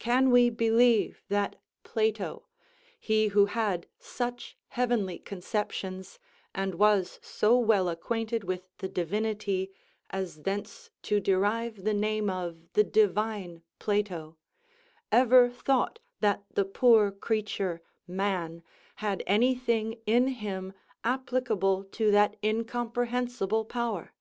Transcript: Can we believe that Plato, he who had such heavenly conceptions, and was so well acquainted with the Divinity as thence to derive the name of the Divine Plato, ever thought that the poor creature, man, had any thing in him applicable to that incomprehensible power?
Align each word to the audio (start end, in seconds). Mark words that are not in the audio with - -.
Can 0.00 0.32
we 0.32 0.50
believe 0.50 1.22
that 1.28 1.54
Plato, 1.84 2.48
he 2.98 3.28
who 3.28 3.46
had 3.46 3.86
such 4.00 4.56
heavenly 4.70 5.20
conceptions, 5.20 6.18
and 6.52 6.74
was 6.74 7.20
so 7.22 7.56
well 7.56 7.88
acquainted 7.88 8.42
with 8.42 8.66
the 8.78 8.88
Divinity 8.88 9.70
as 10.10 10.42
thence 10.42 10.90
to 11.02 11.20
derive 11.20 11.84
the 11.84 11.94
name 11.94 12.28
of 12.28 12.72
the 12.72 12.82
Divine 12.82 13.62
Plato, 13.78 14.36
ever 15.12 15.48
thought 15.48 16.00
that 16.18 16.42
the 16.52 16.64
poor 16.64 17.12
creature, 17.12 17.80
man, 18.08 18.64
had 18.96 19.22
any 19.24 19.54
thing 19.54 20.00
in 20.04 20.26
him 20.42 20.72
applicable 21.04 21.84
to 21.92 22.10
that 22.10 22.34
incomprehensible 22.42 23.66
power? 23.66 24.12